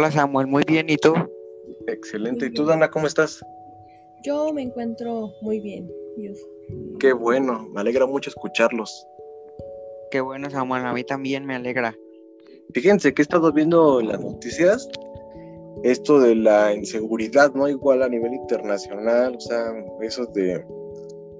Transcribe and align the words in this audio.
Hola 0.00 0.10
Samuel, 0.10 0.46
muy 0.46 0.62
bien, 0.66 0.88
¿y 0.88 0.96
tú? 0.96 1.12
Excelente. 1.86 2.46
¿Y 2.46 2.52
tú, 2.54 2.64
Dana, 2.64 2.88
cómo 2.88 3.06
estás? 3.06 3.44
Yo 4.24 4.50
me 4.50 4.62
encuentro 4.62 5.34
muy 5.42 5.60
bien, 5.60 5.92
Dios. 6.16 6.38
Qué 6.98 7.12
bueno, 7.12 7.68
me 7.74 7.82
alegra 7.82 8.06
mucho 8.06 8.30
escucharlos. 8.30 9.06
Qué 10.10 10.22
bueno, 10.22 10.48
Samuel, 10.48 10.86
a 10.86 10.94
mí 10.94 11.04
también 11.04 11.44
me 11.44 11.54
alegra. 11.54 11.94
Fíjense 12.72 13.12
que 13.12 13.20
he 13.20 13.24
estado 13.24 13.52
viendo 13.52 14.00
en 14.00 14.08
las 14.08 14.22
noticias 14.22 14.88
esto 15.82 16.18
de 16.18 16.34
la 16.34 16.72
inseguridad, 16.72 17.52
¿no? 17.52 17.68
Igual 17.68 18.02
a 18.02 18.08
nivel 18.08 18.32
internacional, 18.32 19.36
o 19.36 19.40
sea, 19.40 19.74
eso 20.00 20.24
de, 20.24 20.64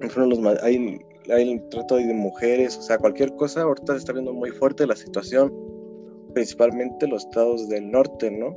los, 0.01 0.39
hay, 0.61 0.99
hay 1.31 1.51
el 1.51 1.67
trato 1.69 1.95
de 1.95 2.13
mujeres, 2.13 2.77
o 2.77 2.83
sea, 2.83 2.99
cualquier 2.99 3.35
cosa, 3.37 3.63
ahorita 3.63 3.93
se 3.93 3.97
está 3.97 4.13
viendo 4.13 4.33
muy 4.33 4.51
fuerte 4.51 4.85
la 4.85 4.95
situación, 4.95 5.51
principalmente 6.33 7.07
los 7.07 7.25
estados 7.25 7.69
del 7.69 7.91
norte, 7.91 8.31
¿no? 8.31 8.55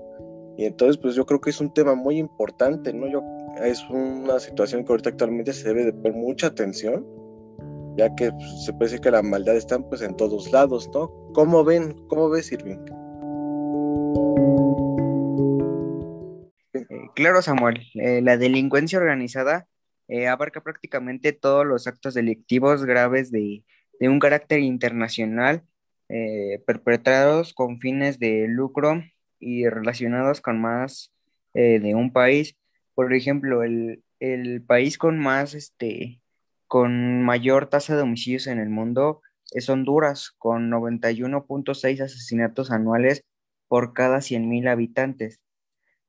Y 0.56 0.66
entonces, 0.66 0.96
pues 0.98 1.14
yo 1.14 1.26
creo 1.26 1.40
que 1.40 1.50
es 1.50 1.60
un 1.60 1.72
tema 1.72 1.94
muy 1.94 2.18
importante, 2.18 2.92
¿no? 2.92 3.08
Yo, 3.08 3.22
es 3.62 3.84
una 3.90 4.38
situación 4.38 4.84
que 4.84 4.92
ahorita 4.92 5.10
actualmente 5.10 5.52
se 5.52 5.68
debe 5.68 5.84
de 5.84 5.92
poner 5.92 6.14
mucha 6.14 6.48
atención, 6.48 7.06
ya 7.96 8.14
que 8.14 8.30
pues, 8.30 8.64
se 8.64 8.72
puede 8.72 8.90
decir 8.90 9.00
que 9.00 9.10
la 9.10 9.22
maldad 9.22 9.56
está 9.56 9.78
pues 9.78 10.02
en 10.02 10.16
todos 10.16 10.52
lados, 10.52 10.88
¿no? 10.92 11.10
¿Cómo 11.34 11.64
ven? 11.64 11.94
¿Cómo 12.08 12.28
ves, 12.28 12.52
Irving? 12.52 12.78
Eh, 16.74 16.86
claro, 17.14 17.42
Samuel, 17.42 17.80
eh, 17.94 18.20
la 18.22 18.36
delincuencia 18.36 18.98
organizada 18.98 19.66
eh, 20.08 20.28
abarca 20.28 20.60
prácticamente 20.60 21.32
todos 21.32 21.66
los 21.66 21.86
actos 21.86 22.14
delictivos 22.14 22.84
graves 22.84 23.30
de, 23.30 23.64
de 23.98 24.08
un 24.08 24.18
carácter 24.18 24.60
internacional 24.60 25.64
perpetrados 26.66 27.54
con 27.54 27.80
fines 27.80 28.18
de 28.18 28.46
lucro 28.48 29.02
y 29.40 29.68
relacionados 29.68 30.40
con 30.40 30.60
más 30.60 31.12
eh, 31.54 31.78
de 31.80 31.94
un 31.94 32.12
país. 32.12 32.56
Por 32.94 33.14
ejemplo, 33.14 33.62
el, 33.62 34.02
país 34.66 34.98
con 34.98 35.18
más, 35.18 35.54
este, 35.54 36.22
con 36.66 37.22
mayor 37.22 37.68
tasa 37.68 37.96
de 37.96 38.02
homicidios 38.02 38.46
en 38.46 38.58
el 38.58 38.70
mundo 38.70 39.22
es 39.52 39.68
Honduras, 39.68 40.32
con 40.38 40.70
91.6 40.70 42.00
asesinatos 42.02 42.70
anuales 42.70 43.24
por 43.68 43.92
cada 43.92 44.18
100.000 44.18 44.68
habitantes. 44.68 45.40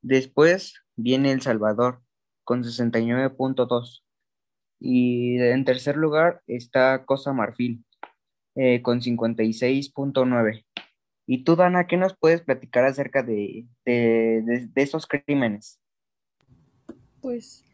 Después 0.02 0.82
viene 0.96 1.32
El 1.32 1.42
Salvador, 1.42 2.02
con 2.44 2.62
69.2. 2.62 4.02
Y 4.80 5.38
en 5.40 5.64
tercer 5.64 5.96
lugar 5.96 6.42
está 6.46 7.04
Costa 7.04 7.32
Marfil, 7.32 7.84
eh, 8.56 8.80
con 8.82 9.00
56.9. 9.00 10.64
Y 11.26 11.44
tú, 11.44 11.56
Dana, 11.56 11.86
¿qué 11.86 11.96
nos 11.96 12.16
puedes 12.16 12.40
platicar 12.40 12.84
acerca 12.84 13.22
de, 13.22 13.66
esos 13.84 15.06
crímenes? 15.06 15.78
Pues 17.20 17.64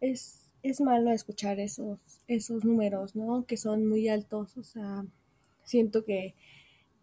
es, 0.00 0.50
es, 0.62 0.80
malo 0.80 1.12
escuchar 1.12 1.60
esos, 1.60 2.00
esos 2.26 2.64
números, 2.64 3.14
¿no? 3.14 3.46
Que 3.46 3.56
son 3.56 3.86
muy 3.86 4.08
altos. 4.08 4.56
O 4.56 4.64
sea, 4.64 5.04
siento 5.62 6.04
que 6.04 6.34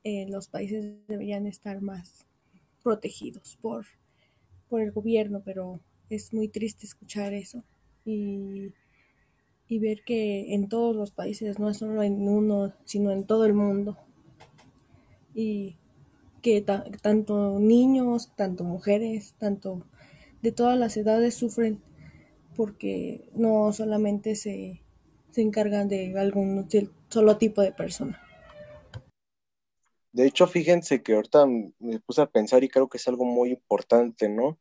eh, 0.03 0.25
los 0.27 0.47
países 0.47 0.95
deberían 1.07 1.47
estar 1.47 1.81
más 1.81 2.25
protegidos 2.83 3.57
por, 3.61 3.85
por 4.67 4.81
el 4.81 4.91
gobierno, 4.91 5.41
pero 5.45 5.79
es 6.09 6.33
muy 6.33 6.49
triste 6.49 6.85
escuchar 6.85 7.33
eso. 7.33 7.63
Y, 8.03 8.73
y 9.71 9.79
ver 9.79 10.03
que 10.03 10.53
en 10.53 10.67
todos 10.67 10.93
los 10.93 11.11
países, 11.11 11.57
no 11.57 11.73
solo 11.73 12.03
en 12.03 12.27
uno, 12.27 12.73
sino 12.83 13.09
en 13.09 13.23
todo 13.23 13.45
el 13.45 13.53
mundo. 13.53 13.97
Y 15.33 15.77
que 16.41 16.61
tanto 16.61 17.57
niños, 17.57 18.33
tanto 18.35 18.65
mujeres, 18.65 19.33
tanto 19.37 19.87
de 20.41 20.51
todas 20.51 20.77
las 20.77 20.97
edades 20.97 21.35
sufren 21.35 21.81
porque 22.53 23.29
no 23.33 23.71
solamente 23.71 24.35
se, 24.35 24.83
se 25.29 25.41
encargan 25.41 25.87
de 25.87 26.19
algún 26.19 26.67
solo 27.07 27.37
tipo 27.37 27.61
de 27.61 27.71
persona. 27.71 28.21
De 30.11 30.27
hecho, 30.27 30.47
fíjense 30.47 31.01
que 31.01 31.13
ahorita 31.13 31.45
me 31.79 31.99
puse 32.01 32.21
a 32.21 32.29
pensar 32.29 32.61
y 32.65 32.67
creo 32.67 32.89
que 32.89 32.97
es 32.97 33.07
algo 33.07 33.23
muy 33.23 33.51
importante, 33.51 34.27
¿no? 34.27 34.59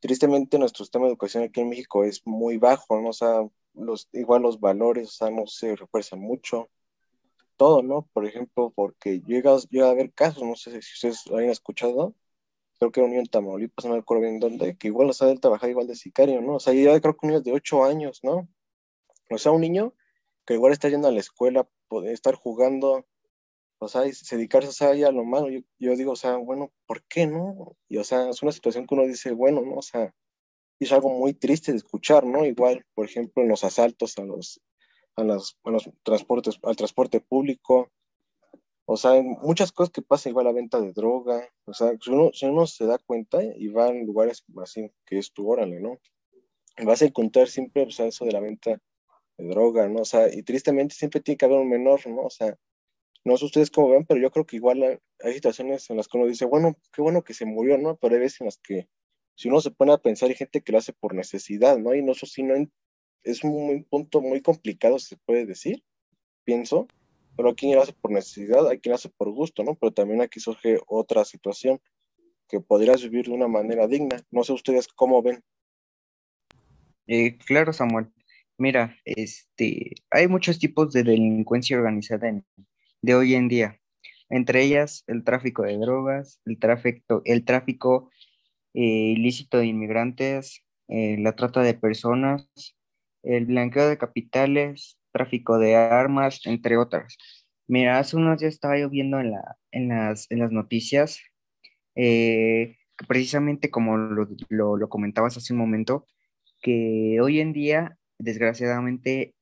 Tristemente 0.00 0.58
nuestro 0.58 0.84
sistema 0.84 1.04
de 1.04 1.12
educación 1.12 1.44
aquí 1.44 1.60
en 1.60 1.68
México 1.68 2.02
es 2.02 2.26
muy 2.26 2.56
bajo, 2.56 3.00
¿no? 3.00 3.10
O 3.10 3.12
sea, 3.12 3.48
los, 3.78 4.08
igual 4.12 4.42
los 4.42 4.60
valores, 4.60 5.08
o 5.08 5.12
sea, 5.12 5.30
no 5.30 5.46
se 5.46 5.76
refuerzan 5.76 6.20
mucho 6.20 6.68
todo, 7.56 7.82
¿no? 7.82 8.08
Por 8.12 8.26
ejemplo, 8.26 8.72
porque 8.74 9.20
llega, 9.20 9.56
llega 9.70 9.88
a 9.88 9.90
haber 9.90 10.12
casos, 10.12 10.44
no 10.44 10.56
sé 10.56 10.80
si 10.82 10.94
ustedes 10.94 11.26
lo 11.26 11.38
hayan 11.38 11.50
escuchado, 11.50 12.14
creo 12.78 12.92
que 12.92 13.00
un 13.00 13.10
niño 13.10 13.20
en 13.20 13.26
Tamaulipas, 13.26 13.84
no 13.84 13.92
me 13.92 13.98
acuerdo 13.98 14.22
bien 14.22 14.40
dónde, 14.40 14.76
que 14.76 14.88
igual, 14.88 15.10
o 15.10 15.12
sea, 15.12 15.30
él 15.30 15.40
trabajaba 15.40 15.70
igual 15.70 15.86
de 15.86 15.96
sicario, 15.96 16.40
¿no? 16.40 16.54
O 16.54 16.60
sea, 16.60 16.72
ya 16.72 16.98
creo 17.00 17.16
que 17.16 17.26
un 17.26 17.32
niño 17.32 17.42
de 17.42 17.52
8 17.52 17.84
años, 17.84 18.20
¿no? 18.22 18.48
O 19.30 19.38
sea, 19.38 19.52
un 19.52 19.60
niño 19.60 19.94
que 20.46 20.54
igual 20.54 20.72
está 20.72 20.88
yendo 20.88 21.08
a 21.08 21.12
la 21.12 21.20
escuela, 21.20 21.68
puede 21.88 22.12
estar 22.12 22.34
jugando, 22.34 23.06
o 23.78 23.88
sea, 23.88 24.02
se 24.12 24.36
dedicarse, 24.36 24.68
o 24.68 24.72
sea, 24.72 24.90
a 24.90 25.12
lo 25.12 25.24
malo, 25.24 25.50
yo, 25.50 25.60
yo, 25.78 25.96
digo, 25.96 26.12
o 26.12 26.16
sea, 26.16 26.36
bueno, 26.36 26.72
¿por 26.86 27.02
qué 27.04 27.26
no? 27.26 27.76
Y, 27.88 27.98
o 27.98 28.04
sea, 28.04 28.30
es 28.30 28.42
una 28.42 28.52
situación 28.52 28.86
que 28.86 28.94
uno 28.94 29.06
dice, 29.06 29.32
bueno, 29.32 29.62
¿no? 29.62 29.76
O 29.76 29.82
sea, 29.82 30.14
es 30.84 30.92
algo 30.92 31.10
muy 31.10 31.34
triste 31.34 31.72
de 31.72 31.78
escuchar, 31.78 32.24
¿no? 32.24 32.44
Igual, 32.44 32.84
por 32.94 33.06
ejemplo, 33.06 33.42
en 33.42 33.48
los 33.48 33.64
asaltos 33.64 34.18
a 34.18 34.24
los 34.24 34.60
a, 35.16 35.24
las, 35.24 35.56
los 35.64 35.90
transportes, 36.04 36.58
al 36.62 36.76
transporte 36.76 37.20
público, 37.20 37.90
o 38.90 38.96
sea, 38.96 39.20
muchas 39.20 39.72
cosas 39.72 39.92
que 39.92 40.00
pasan 40.00 40.30
igual 40.30 40.46
la 40.46 40.52
venta 40.52 40.80
de 40.80 40.92
droga, 40.92 41.46
o 41.66 41.74
sea, 41.74 41.92
si 42.00 42.10
uno, 42.10 42.30
si 42.32 42.46
uno 42.46 42.66
se 42.66 42.86
da 42.86 42.98
cuenta 42.98 43.42
y 43.42 43.68
va 43.68 43.88
en 43.88 44.06
lugares 44.06 44.44
así, 44.62 44.90
que 45.04 45.18
es 45.18 45.32
tu 45.32 45.50
órale, 45.50 45.80
¿no? 45.80 45.98
Vas 46.84 47.02
a 47.02 47.06
encontrar 47.06 47.48
siempre, 47.48 47.82
o 47.82 47.90
sea, 47.90 48.06
eso 48.06 48.24
de 48.24 48.32
la 48.32 48.40
venta 48.40 48.80
de 49.36 49.48
droga, 49.48 49.88
¿no? 49.88 50.02
O 50.02 50.04
sea, 50.04 50.32
y 50.32 50.42
tristemente 50.42 50.94
siempre 50.94 51.20
tiene 51.20 51.36
que 51.36 51.44
haber 51.44 51.58
un 51.58 51.68
menor, 51.68 52.06
¿no? 52.06 52.22
O 52.22 52.30
sea, 52.30 52.56
no 53.24 53.36
sé 53.36 53.44
ustedes 53.44 53.70
cómo 53.70 53.90
ven, 53.90 54.06
pero 54.06 54.20
yo 54.20 54.30
creo 54.30 54.46
que 54.46 54.56
igual 54.56 54.82
hay, 55.22 55.34
situaciones 55.34 55.90
en 55.90 55.98
las 55.98 56.08
que 56.08 56.16
uno 56.16 56.26
dice, 56.26 56.46
bueno, 56.46 56.74
qué 56.92 57.02
bueno 57.02 57.22
que 57.22 57.34
se 57.34 57.44
murió, 57.44 57.76
¿no? 57.76 57.96
Pero 57.96 58.14
hay 58.14 58.20
veces 58.20 58.40
en 58.40 58.46
las 58.46 58.58
que 58.58 58.88
si 59.38 59.48
uno 59.48 59.60
se 59.60 59.70
pone 59.70 59.92
a 59.92 59.98
pensar, 59.98 60.28
hay 60.28 60.34
gente 60.34 60.62
que 60.62 60.72
lo 60.72 60.78
hace 60.78 60.92
por 60.92 61.14
necesidad, 61.14 61.78
¿no? 61.78 61.94
Y 61.94 62.02
no, 62.02 62.10
eso 62.10 62.26
sí, 62.26 62.42
no, 62.42 62.54
es 63.22 63.44
un 63.44 63.86
punto 63.88 64.20
muy 64.20 64.42
complicado, 64.42 64.98
se 64.98 65.16
puede 65.16 65.46
decir, 65.46 65.84
pienso, 66.42 66.88
pero 67.36 67.50
hay 67.50 67.54
quien 67.54 67.76
lo 67.76 67.82
hace 67.82 67.92
por 67.92 68.10
necesidad, 68.10 68.66
hay 68.68 68.80
quien 68.80 68.90
lo 68.90 68.96
hace 68.96 69.10
por 69.10 69.30
gusto, 69.30 69.62
¿no? 69.62 69.76
Pero 69.76 69.92
también 69.92 70.22
aquí 70.22 70.40
surge 70.40 70.80
otra 70.88 71.24
situación 71.24 71.80
que 72.48 72.58
podrías 72.58 73.00
vivir 73.00 73.26
de 73.26 73.30
una 73.30 73.46
manera 73.46 73.86
digna. 73.86 74.16
No 74.32 74.42
sé 74.42 74.52
ustedes 74.52 74.88
cómo 74.88 75.22
ven. 75.22 75.40
Eh, 77.06 77.38
claro, 77.38 77.72
Samuel. 77.72 78.08
Mira, 78.56 78.96
este, 79.04 79.92
hay 80.10 80.26
muchos 80.26 80.58
tipos 80.58 80.92
de 80.92 81.04
delincuencia 81.04 81.76
organizada 81.76 82.42
de 83.02 83.14
hoy 83.14 83.34
en 83.36 83.46
día. 83.46 83.80
Entre 84.30 84.64
ellas, 84.64 85.04
el 85.06 85.22
tráfico 85.22 85.62
de 85.62 85.78
drogas, 85.78 86.40
el 86.44 86.58
tráfico, 86.58 87.22
el 87.24 87.44
tráfico 87.44 88.10
eh, 88.80 89.14
ilícito 89.16 89.58
de 89.58 89.66
inmigrantes, 89.66 90.64
eh, 90.86 91.16
la 91.18 91.34
trata 91.34 91.62
de 91.62 91.74
personas, 91.74 92.48
el 93.24 93.46
blanqueo 93.46 93.88
de 93.88 93.98
capitales, 93.98 95.00
tráfico 95.10 95.58
de 95.58 95.74
armas, 95.74 96.42
entre 96.44 96.76
otras. 96.76 97.18
Mira, 97.66 97.98
hace 97.98 98.16
unos 98.16 98.38
días 98.38 98.54
estaba 98.54 98.78
yo 98.78 98.88
viendo 98.88 99.18
en, 99.18 99.32
la, 99.32 99.56
en, 99.72 99.88
las, 99.88 100.30
en 100.30 100.38
las 100.38 100.52
noticias, 100.52 101.18
eh, 101.96 102.76
precisamente 103.08 103.68
como 103.68 103.96
lo, 103.96 104.28
lo, 104.48 104.88
comentabas 104.88 105.36
hace 105.36 105.52
un 105.52 105.58
momento, 105.58 106.06
que 106.62 107.18
hoy 107.20 107.40
en 107.40 107.52
día, 107.52 107.98
desgraciadamente, 108.16 109.34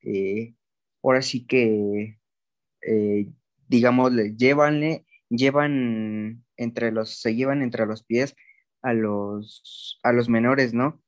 ahora 1.03 1.21
sí 1.21 1.47
que, 1.47 2.17
digamos, 3.69 4.13
llevan, 4.39 5.05
llevan 5.29 6.43
entre 6.57 6.91
los, 6.91 7.21
se 7.21 7.35
llevan 7.35 7.61
entre 7.61 7.85
los 7.85 8.03
pies 8.03 8.35
a 8.87 8.93
los, 8.95 9.99
a 10.03 10.13
los 10.13 10.29
menores, 10.29 10.75
¿no? 10.75 11.03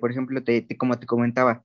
por 0.00 0.10
ejemplo, 0.10 0.44
te, 0.44 0.66
como 0.76 0.98
te 0.98 1.06
comentaba, 1.06 1.64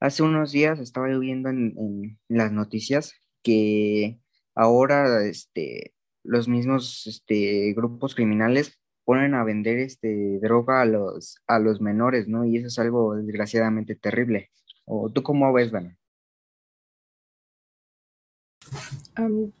Hace 0.00 0.22
unos 0.22 0.52
días 0.52 0.78
estaba 0.78 1.08
viendo 1.18 1.48
en, 1.48 2.18
las 2.28 2.52
noticias 2.52 3.14
que 3.42 4.20
ahora 4.54 5.24
este, 5.26 5.92
los 6.22 6.46
mismos 6.46 7.06
este, 7.08 7.72
grupos 7.74 8.14
criminales 8.14 8.78
ponen 9.04 9.34
a 9.34 9.42
vender 9.42 9.78
este, 9.78 10.38
droga 10.40 10.82
a 10.82 10.84
los, 10.84 11.38
a 11.48 11.58
los 11.58 11.80
menores, 11.80 12.28
¿no? 12.28 12.44
Y 12.44 12.58
eso 12.58 12.68
es 12.68 12.78
algo 12.78 13.16
desgraciadamente 13.16 13.96
terrible. 13.96 14.50
¿O 14.84 15.10
tú 15.10 15.22
cómo 15.22 15.52
ves, 15.52 15.72
Dana? 15.72 15.96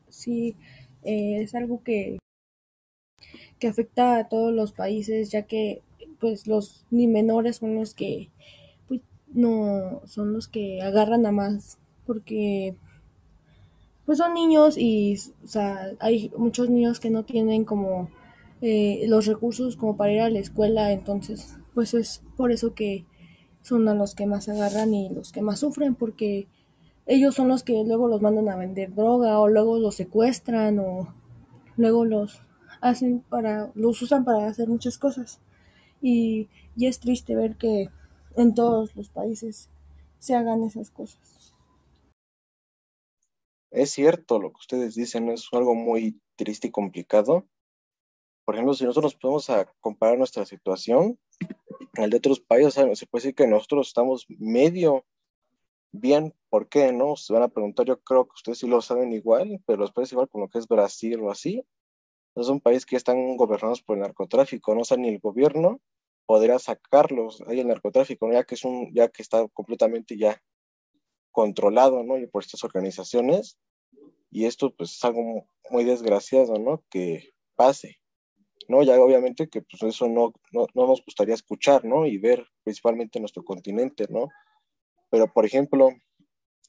sí, 0.08 0.56
eh, 1.02 1.42
es 1.42 1.54
algo 1.54 1.82
que, 1.82 2.18
que 3.58 3.68
afecta 3.68 4.18
a 4.18 4.28
todos 4.28 4.52
los 4.52 4.72
países, 4.72 5.30
ya 5.30 5.42
que 5.42 5.82
pues 6.20 6.46
los 6.46 6.86
ni 6.90 7.06
menores 7.06 7.56
son 7.56 7.74
los 7.74 7.94
que 7.94 8.30
no 9.32 10.00
son 10.06 10.32
los 10.32 10.48
que 10.48 10.80
agarran 10.82 11.26
a 11.26 11.32
más 11.32 11.78
porque 12.06 12.74
pues 14.06 14.18
son 14.18 14.32
niños 14.32 14.78
y 14.78 15.16
o 15.44 15.46
sea, 15.46 15.90
hay 16.00 16.32
muchos 16.36 16.70
niños 16.70 16.98
que 16.98 17.10
no 17.10 17.24
tienen 17.24 17.64
como 17.64 18.08
eh, 18.62 19.04
los 19.06 19.26
recursos 19.26 19.76
como 19.76 19.96
para 19.96 20.12
ir 20.12 20.20
a 20.22 20.30
la 20.30 20.38
escuela, 20.38 20.92
entonces 20.92 21.58
pues 21.74 21.94
es 21.94 22.22
por 22.36 22.50
eso 22.50 22.74
que 22.74 23.04
son 23.62 23.86
a 23.88 23.94
los 23.94 24.14
que 24.14 24.26
más 24.26 24.48
agarran 24.48 24.94
y 24.94 25.10
los 25.10 25.30
que 25.30 25.42
más 25.42 25.60
sufren 25.60 25.94
porque 25.94 26.48
ellos 27.06 27.34
son 27.34 27.48
los 27.48 27.62
que 27.62 27.84
luego 27.84 28.08
los 28.08 28.22
mandan 28.22 28.48
a 28.48 28.56
vender 28.56 28.94
droga 28.94 29.38
o 29.40 29.48
luego 29.48 29.78
los 29.78 29.94
secuestran 29.94 30.78
o 30.78 31.14
luego 31.76 32.04
los 32.04 32.42
hacen 32.80 33.20
para 33.28 33.70
los 33.74 34.00
usan 34.02 34.24
para 34.24 34.46
hacer 34.46 34.68
muchas 34.68 34.98
cosas 34.98 35.40
y, 36.00 36.48
y 36.76 36.86
es 36.86 37.00
triste 37.00 37.34
ver 37.34 37.56
que 37.56 37.90
en 38.36 38.54
todos 38.54 38.94
los 38.96 39.08
países 39.08 39.68
se 40.18 40.34
hagan 40.34 40.62
esas 40.62 40.90
cosas. 40.90 41.54
Es 43.70 43.90
cierto 43.90 44.40
lo 44.40 44.50
que 44.50 44.58
ustedes 44.60 44.94
dicen, 44.94 45.28
es 45.28 45.48
algo 45.52 45.74
muy 45.74 46.20
triste 46.36 46.68
y 46.68 46.70
complicado. 46.70 47.46
Por 48.44 48.54
ejemplo, 48.54 48.74
si 48.74 48.84
nosotros 48.84 49.14
podemos 49.14 49.50
a 49.50 49.66
comparar 49.80 50.16
nuestra 50.16 50.46
situación 50.46 51.18
al 51.96 52.10
de 52.10 52.16
otros 52.16 52.40
países, 52.40 52.74
se 52.74 53.06
puede 53.06 53.22
decir 53.22 53.34
que 53.34 53.46
nosotros 53.46 53.88
estamos 53.88 54.24
medio 54.28 55.04
bien, 55.92 56.34
¿por 56.48 56.68
qué 56.68 56.92
no? 56.92 57.16
Se 57.16 57.32
van 57.32 57.42
a 57.42 57.48
preguntar, 57.48 57.86
yo 57.86 58.00
creo 58.00 58.26
que 58.26 58.34
ustedes 58.34 58.58
sí 58.58 58.66
lo 58.66 58.80
saben 58.80 59.12
igual, 59.12 59.62
pero 59.66 59.78
los 59.78 59.92
países 59.92 60.12
igual 60.12 60.28
como 60.28 60.44
lo 60.44 60.50
que 60.50 60.58
es 60.58 60.68
Brasil 60.68 61.20
o 61.20 61.30
así, 61.30 61.62
no 62.38 62.44
son 62.44 62.60
países 62.60 62.86
que 62.86 62.94
están 62.94 63.36
gobernados 63.36 63.82
por 63.82 63.96
el 63.96 64.02
narcotráfico, 64.02 64.72
no 64.72 64.82
o 64.88 64.96
ni 64.96 65.08
el 65.08 65.18
gobierno 65.18 65.80
podría 66.24 66.60
sacarlos 66.60 67.42
ahí 67.48 67.58
el 67.58 67.66
narcotráfico, 67.66 68.30
ya 68.30 68.44
que 68.44 68.54
es 68.54 68.64
un, 68.64 68.94
ya 68.94 69.08
que 69.08 69.22
está 69.22 69.48
completamente 69.48 70.16
ya 70.16 70.40
controlado, 71.32 72.04
¿no? 72.04 72.16
Y 72.16 72.28
por 72.28 72.44
estas 72.44 72.62
organizaciones, 72.62 73.58
y 74.30 74.44
esto 74.44 74.72
pues 74.72 74.94
es 74.94 75.04
algo 75.04 75.48
muy 75.68 75.82
desgraciado, 75.82 76.60
¿no? 76.60 76.84
Que 76.90 77.32
pase, 77.56 77.98
¿no? 78.68 78.84
Ya 78.84 79.00
obviamente 79.00 79.48
que 79.48 79.62
pues 79.62 79.82
eso 79.82 80.06
no, 80.06 80.32
no, 80.52 80.66
no 80.74 80.86
nos 80.86 81.04
gustaría 81.04 81.34
escuchar, 81.34 81.84
¿no? 81.84 82.06
Y 82.06 82.18
ver 82.18 82.46
principalmente 82.62 83.18
en 83.18 83.22
nuestro 83.22 83.42
continente, 83.42 84.06
¿no? 84.10 84.28
Pero 85.10 85.32
por 85.32 85.44
ejemplo, 85.44 85.90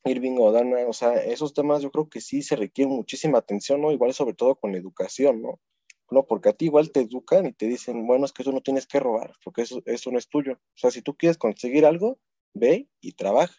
Irving 0.05 0.37
o 0.39 0.51
Dana, 0.51 0.87
o 0.87 0.93
sea, 0.93 1.15
esos 1.15 1.53
temas 1.53 1.81
yo 1.81 1.91
creo 1.91 2.09
que 2.09 2.21
sí 2.21 2.41
se 2.41 2.55
requieren 2.55 2.95
muchísima 2.95 3.39
atención, 3.39 3.81
¿no? 3.81 3.91
Igual 3.91 4.13
sobre 4.13 4.33
todo 4.33 4.55
con 4.55 4.71
la 4.71 4.77
educación, 4.77 5.41
¿no? 5.41 5.59
No, 6.11 6.25
porque 6.25 6.49
a 6.49 6.53
ti 6.53 6.65
igual 6.65 6.91
te 6.91 7.01
educan 7.01 7.45
y 7.45 7.53
te 7.53 7.67
dicen, 7.67 8.07
bueno, 8.07 8.25
es 8.25 8.33
que 8.33 8.41
eso 8.41 8.51
no 8.51 8.61
tienes 8.61 8.87
que 8.87 8.99
robar, 8.99 9.33
porque 9.43 9.61
eso, 9.61 9.81
eso 9.85 10.11
no 10.11 10.17
es 10.17 10.27
tuyo. 10.27 10.53
O 10.53 10.77
sea, 10.77 10.89
si 10.91 11.01
tú 11.01 11.15
quieres 11.15 11.37
conseguir 11.37 11.85
algo, 11.85 12.17
ve 12.53 12.89
y 12.99 13.13
trabaja, 13.13 13.55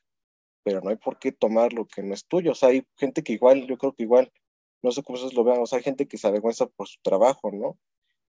pero 0.65 0.81
no 0.81 0.91
hay 0.91 0.97
por 0.97 1.19
qué 1.19 1.31
tomar 1.33 1.73
lo 1.73 1.87
que 1.87 2.03
no 2.03 2.15
es 2.15 2.27
tuyo. 2.27 2.53
O 2.53 2.55
sea, 2.55 2.71
hay 2.71 2.85
gente 2.97 3.23
que 3.23 3.35
igual, 3.35 3.67
yo 3.67 3.79
creo 3.79 3.95
que 3.95 4.03
igual, 4.03 4.33
no 4.83 4.91
sé 4.91 5.03
cómo 5.03 5.17
ustedes 5.17 5.35
lo 5.35 5.45
vean, 5.45 5.61
o 5.61 5.67
sea, 5.67 5.79
hay 5.79 5.85
gente 5.85 6.09
que 6.09 6.19
se 6.19 6.27
avergüenza 6.27 6.67
por 6.67 6.89
su 6.89 7.01
trabajo, 7.03 7.53
¿no? 7.53 7.79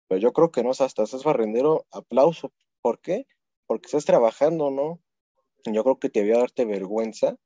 Pero 0.08 0.20
yo 0.20 0.34
creo 0.34 0.52
que 0.52 0.64
no, 0.64 0.72
o 0.72 0.74
sea, 0.74 0.88
hasta 0.88 1.04
estás 1.04 1.24
barrendero, 1.24 1.86
aplauso. 1.92 2.54
¿Por 2.82 3.00
qué? 3.02 3.28
Porque 3.68 3.88
estás 3.88 4.06
trabajando, 4.06 4.72
¿no? 4.72 5.02
Yo 5.66 5.84
creo 5.84 6.00
que 6.00 6.10
te 6.10 6.22
voy 6.22 6.32
a 6.32 6.40
darte 6.40 6.66
vergüenza 6.66 7.38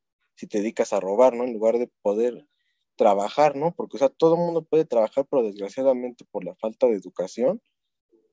si 0.41 0.47
te 0.47 0.57
dedicas 0.57 0.91
a 0.91 0.99
robar, 0.99 1.35
¿no? 1.35 1.43
En 1.43 1.53
lugar 1.53 1.77
de 1.77 1.87
poder 2.01 2.47
trabajar, 2.95 3.55
¿no? 3.55 3.75
Porque, 3.75 3.97
o 3.97 3.99
sea, 3.99 4.09
todo 4.09 4.33
el 4.33 4.41
mundo 4.41 4.63
puede 4.63 4.85
trabajar, 4.85 5.27
pero 5.29 5.43
desgraciadamente 5.43 6.25
por 6.31 6.43
la 6.43 6.55
falta 6.55 6.87
de 6.87 6.95
educación, 6.95 7.61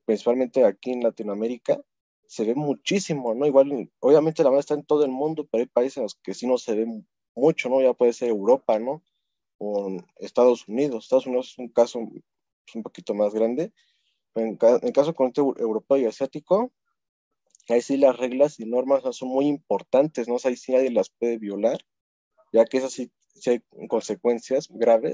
principalmente 0.05 0.65
aquí 0.65 0.91
en 0.91 1.03
Latinoamérica, 1.03 1.79
se 2.25 2.45
ve 2.45 2.55
muchísimo, 2.55 3.35
¿no? 3.35 3.45
Igual, 3.45 3.91
obviamente 3.99 4.41
la 4.41 4.49
verdad 4.49 4.61
está 4.61 4.73
en 4.73 4.85
todo 4.85 5.05
el 5.05 5.11
mundo, 5.11 5.47
pero 5.51 5.61
hay 5.61 5.67
países 5.67 5.97
en 5.97 6.03
los 6.03 6.15
que 6.15 6.33
sí 6.33 6.47
no 6.47 6.57
se 6.57 6.73
ve 6.73 6.87
mucho, 7.35 7.69
¿no? 7.69 7.79
Ya 7.79 7.93
puede 7.93 8.13
ser 8.13 8.29
Europa, 8.29 8.79
¿no? 8.79 9.03
O 9.59 9.95
Estados 10.17 10.67
Unidos. 10.67 11.03
Estados 11.03 11.27
Unidos 11.27 11.51
es 11.51 11.59
un 11.59 11.69
caso 11.69 11.99
un 11.99 12.83
poquito 12.83 13.13
más 13.13 13.35
grande. 13.35 13.71
En, 14.33 14.57
en 14.59 14.91
caso 14.93 15.13
con 15.13 15.27
este 15.27 15.41
europeo 15.41 15.97
y 15.97 16.05
asiático, 16.05 16.71
ahí 17.73 17.81
sí 17.81 17.97
las 17.97 18.17
reglas 18.17 18.59
y 18.59 18.65
normas 18.65 19.03
son 19.15 19.29
muy 19.29 19.45
importantes, 19.45 20.27
¿no? 20.27 20.37
ahí 20.43 20.55
sí 20.55 20.71
nadie 20.71 20.91
las 20.91 21.09
puede 21.11 21.37
violar, 21.37 21.79
ya 22.51 22.65
que 22.65 22.77
esas 22.77 22.93
sí, 22.93 23.11
hay 23.45 23.61
consecuencias 23.87 24.67
graves 24.69 25.07